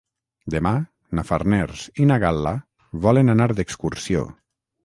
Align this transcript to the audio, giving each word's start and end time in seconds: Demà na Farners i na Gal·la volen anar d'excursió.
Demà 0.53 0.71
na 1.19 1.25
Farners 1.31 1.85
i 2.05 2.09
na 2.13 2.19
Gal·la 2.25 2.57
volen 3.07 3.35
anar 3.35 3.51
d'excursió. 3.61 4.29